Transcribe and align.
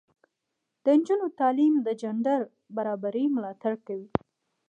د 0.83 0.85
نجونو 0.99 1.27
تعلیم 1.39 1.73
د 1.85 1.87
جنډر 2.01 2.41
برابري 2.75 3.25
ملاتړ 3.35 3.73
کوي. 3.87 4.09